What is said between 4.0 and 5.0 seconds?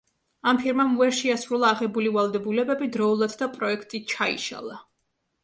ჩაიშალა.